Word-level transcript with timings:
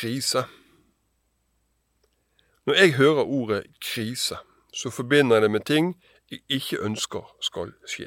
krise. 0.00 0.44
Når 2.66 2.74
jeg 2.74 2.92
hører 2.92 3.24
ordet 3.24 3.66
krise, 3.80 4.36
så 4.72 4.90
forbinder 4.90 5.36
jeg 5.36 5.42
det 5.42 5.50
med 5.50 5.60
ting 5.60 6.02
jeg 6.30 6.40
ikke 6.48 6.80
ønsker 6.80 7.36
skal 7.40 7.72
skje. 7.86 8.06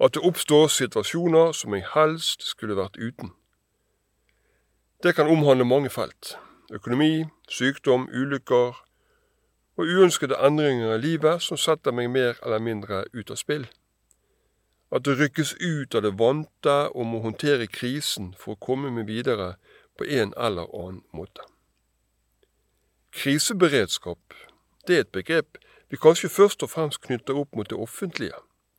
At 0.00 0.14
det 0.14 0.22
oppstår 0.22 0.66
situasjoner 0.66 1.52
som 1.52 1.74
jeg 1.74 1.86
helst 1.94 2.44
skulle 2.46 2.76
vært 2.76 2.98
uten. 3.00 3.32
Det 5.02 5.14
kan 5.14 5.26
omhandle 5.26 5.64
mange 5.64 5.90
felt. 5.90 6.36
Økonomi, 6.70 7.24
sykdom, 7.48 8.08
ulykker 8.12 8.84
og 9.78 9.84
uønskede 9.84 10.38
endringer 10.46 10.94
i 10.94 11.00
livet 11.00 11.42
som 11.42 11.56
setter 11.56 11.94
meg 11.94 12.10
mer 12.10 12.38
eller 12.44 12.58
mindre 12.58 13.04
ut 13.14 13.30
av 13.30 13.40
spill. 13.40 13.66
At 14.92 15.04
det 15.04 15.18
rykkes 15.18 15.54
ut 15.60 15.94
av 15.94 16.02
det 16.02 16.14
vante 16.18 16.76
og 16.94 17.06
må 17.06 17.22
håndtere 17.24 17.66
krisen 17.66 18.34
for 18.38 18.54
å 18.54 18.62
komme 18.66 18.90
meg 18.90 19.08
videre 19.08 19.54
på 19.98 20.04
en 20.04 20.32
eller 20.36 20.70
annen 20.74 21.02
måte. 21.12 21.42
Kriseberedskap 23.12 24.34
det 24.88 24.96
er 24.96 25.00
et 25.00 25.12
begrep 25.12 25.58
vi 25.90 25.96
kanskje 25.96 26.28
først 26.28 26.62
og 26.62 26.70
fremst 26.70 27.02
knytter 27.04 27.36
opp 27.36 27.56
mot 27.56 27.68
det 27.68 27.76
offentlige, 27.76 28.36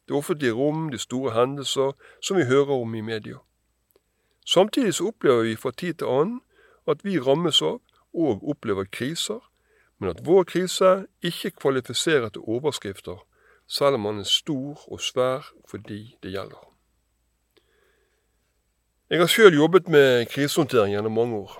det 0.07 0.15
offentlige 0.15 0.53
rom, 0.57 0.89
de 0.89 0.97
store 0.97 1.33
hendelser 1.33 1.91
som 2.21 2.37
vi 2.37 2.45
hører 2.49 2.73
om 2.81 2.95
i 2.95 3.01
media. 3.01 3.37
Samtidig 4.45 4.93
så 4.93 5.07
opplever 5.07 5.43
vi 5.43 5.55
fra 5.55 5.71
tid 5.71 5.93
til 5.93 6.09
annen 6.09 6.39
at 6.89 7.05
vi 7.05 7.19
rammes 7.19 7.61
av 7.61 7.81
og 8.13 8.41
opplever 8.49 8.89
kriser, 8.89 9.41
men 9.99 10.09
at 10.09 10.25
vår 10.25 10.43
krise 10.49 11.05
ikke 11.21 11.51
kvalifiserer 11.51 12.29
til 12.29 12.41
overskrifter, 12.41 13.21
selv 13.67 13.99
om 13.99 14.07
man 14.07 14.19
er 14.19 14.29
stor 14.29 14.81
og 14.87 15.01
svær 15.01 15.51
for 15.69 15.77
de 15.77 15.99
det 16.23 16.33
gjelder. 16.33 16.63
Jeg 19.09 19.23
har 19.23 19.25
sjøl 19.25 19.55
jobbet 19.57 19.87
med 19.89 20.27
krisehåndtering 20.29 20.91
gjennom 20.93 21.15
mange 21.17 21.37
år, 21.39 21.53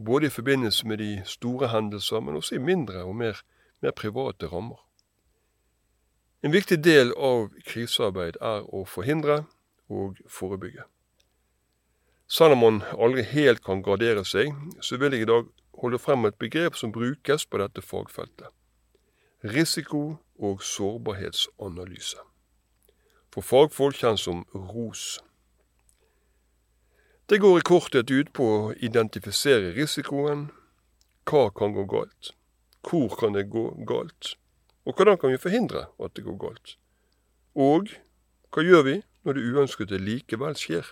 både 0.00 0.26
i 0.26 0.32
forbindelse 0.32 0.86
med 0.88 1.02
de 1.02 1.08
store 1.28 1.68
hendelser, 1.68 2.20
men 2.24 2.38
også 2.38 2.54
i 2.56 2.62
mindre 2.64 3.02
og 3.04 3.16
mer, 3.16 3.42
mer 3.84 3.92
private 3.92 4.48
rammer. 4.48 4.78
En 6.40 6.52
viktig 6.52 6.78
del 6.84 7.12
av 7.12 7.50
krisearbeid 7.68 8.38
er 8.40 8.64
å 8.72 8.86
forhindre 8.88 9.42
og 9.92 10.22
forebygge. 10.32 10.86
Selv 12.24 12.56
om 12.56 12.64
man 12.64 12.80
aldri 12.96 13.26
helt 13.34 13.60
kan 13.68 13.84
gradere 13.84 14.24
seg, 14.24 14.56
så 14.80 14.96
vil 14.96 15.12
jeg 15.12 15.26
i 15.26 15.28
dag 15.28 15.52
holde 15.82 16.00
frem 16.00 16.24
et 16.24 16.40
begrep 16.40 16.80
som 16.80 16.92
brukes 16.92 17.44
på 17.44 17.60
dette 17.60 17.84
fagfeltet. 17.84 18.48
Risiko- 19.44 20.16
og 20.40 20.64
sårbarhetsanalyse. 20.64 22.24
For 23.28 23.44
fagfolk 23.44 24.00
kjent 24.00 24.24
som 24.24 24.46
ROS. 24.54 25.20
Det 27.26 27.38
går 27.38 27.58
i 27.58 27.64
korthet 27.64 28.10
ut 28.10 28.32
på 28.36 28.44
å 28.44 28.72
identifisere 28.84 29.70
risikoen, 29.72 30.50
hva 31.24 31.46
kan 31.56 31.72
gå 31.72 31.86
galt, 31.88 32.34
hvor 32.84 33.14
kan 33.16 33.32
det 33.32 33.46
gå 33.48 33.62
galt, 33.88 34.34
og 34.84 34.98
hvordan 34.98 35.16
kan 35.22 35.32
vi 35.32 35.40
forhindre 35.40 35.86
at 36.04 36.12
det 36.18 36.26
går 36.26 36.36
galt, 36.42 36.74
og 37.56 37.94
hva 38.52 38.66
gjør 38.68 38.84
vi 38.90 38.96
når 39.24 39.38
det 39.38 39.46
uønskede 39.48 40.02
likevel 40.04 40.60
skjer. 40.60 40.84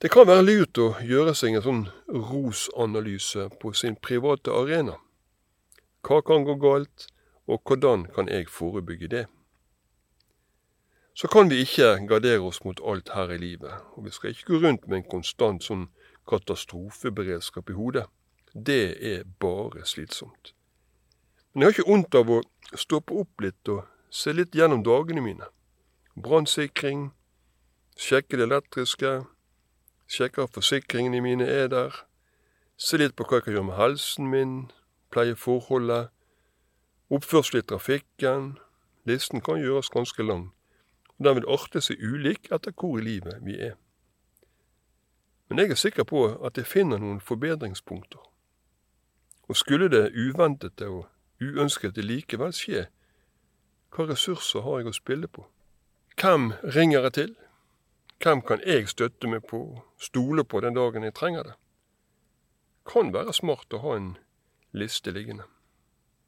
Det 0.00 0.08
kan 0.14 0.24
være 0.30 0.46
lurt 0.48 0.80
å 0.80 0.94
gjøre 1.04 1.36
seg 1.36 1.58
en 1.58 1.66
sånn 1.68 1.86
ROS-analyse 2.08 3.50
på 3.60 3.76
sin 3.76 4.00
private 4.00 4.54
arena. 4.54 4.96
Hva 6.00 6.22
kan 6.24 6.48
gå 6.48 6.56
galt, 6.62 7.10
og 7.44 7.60
hvordan 7.68 8.08
kan 8.16 8.32
jeg 8.32 8.48
forebygge 8.48 9.12
det? 9.12 9.26
Så 11.18 11.26
kan 11.28 11.50
vi 11.50 11.56
ikke 11.64 12.06
gardere 12.06 12.44
oss 12.46 12.60
mot 12.64 12.80
alt 12.86 13.08
her 13.10 13.32
i 13.34 13.38
livet, 13.42 13.72
og 13.96 14.04
vi 14.04 14.10
skal 14.14 14.30
ikke 14.30 14.52
gå 14.52 14.58
rundt 14.62 14.84
med 14.86 15.00
en 15.00 15.08
konstant 15.10 15.64
sånn 15.66 15.88
katastrofeberedskap 16.30 17.70
i 17.72 17.74
hodet. 17.74 18.04
Det 18.54 18.94
er 19.02 19.24
bare 19.42 19.82
slitsomt. 19.82 20.52
Men 21.52 21.62
jeg 21.62 21.66
har 21.66 21.74
ikke 21.74 21.90
vondt 21.90 22.14
av 22.14 22.30
å 22.30 22.36
stoppe 22.78 23.16
opp 23.18 23.42
litt 23.42 23.70
og 23.74 23.88
se 24.14 24.30
litt 24.30 24.54
gjennom 24.54 24.84
dagene 24.86 25.24
mine. 25.24 25.48
Brannsikring, 26.14 27.08
sjekke 27.98 28.38
det 28.38 28.46
elektriske, 28.46 29.10
sjekke 30.06 30.44
at 30.46 30.54
forsikringene 30.54 31.22
mine 31.24 31.48
er 31.50 31.66
der, 31.72 31.96
se 32.78 33.00
litt 33.00 33.16
på 33.18 33.26
hva 33.26 33.40
jeg 33.40 33.48
kan 33.48 33.56
gjøre 33.56 33.70
med 33.72 33.78
helsen 33.80 34.30
min, 34.30 34.54
pleie 35.10 35.34
forholdet, 35.34 36.14
oppførsel 37.10 37.58
i 37.58 37.66
trafikken. 37.66 38.52
Listen 39.02 39.42
kan 39.42 39.58
gjøres 39.58 39.90
ganske 39.90 40.22
lang 40.22 40.52
og 41.18 41.24
den 41.24 41.34
vil 41.38 41.48
arte 41.50 41.82
seg 41.82 42.02
ulik 42.02 42.50
etter 42.54 42.74
hvor 42.74 42.98
i 42.98 43.04
livet 43.04 43.40
vi 43.42 43.58
er. 43.58 43.74
Men 45.48 45.58
jeg 45.58 45.70
er 45.70 45.80
sikker 45.80 46.04
på 46.04 46.26
at 46.46 46.58
jeg 46.60 46.66
finner 46.68 47.00
noen 47.00 47.20
forbedringspunkter. 47.20 48.20
Og 49.48 49.56
skulle 49.56 49.88
det 49.88 50.12
uventede 50.12 50.88
og 50.88 51.08
uønskede 51.40 52.04
likevel 52.04 52.52
skje, 52.52 52.86
hva 53.94 54.04
ressurser 54.10 54.62
har 54.66 54.82
jeg 54.82 54.90
å 54.90 54.96
spille 54.96 55.28
på? 55.32 55.46
Hvem 56.20 56.52
ringer 56.76 57.06
jeg 57.08 57.12
til? 57.16 57.36
Hvem 58.22 58.42
kan 58.42 58.60
jeg 58.66 58.88
støtte 58.90 59.30
meg 59.30 59.46
på 59.48 59.62
og 59.62 60.02
stole 60.02 60.44
på 60.44 60.60
den 60.60 60.76
dagen 60.76 61.06
jeg 61.06 61.14
trenger 61.14 61.42
det? 61.46 61.54
Kan 62.88 63.14
være 63.14 63.32
smart 63.32 63.72
å 63.72 63.80
ha 63.84 63.94
en 63.96 64.16
liste 64.76 65.14
liggende. 65.14 65.46